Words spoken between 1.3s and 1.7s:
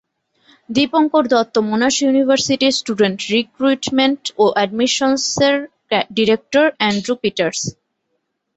Dutta,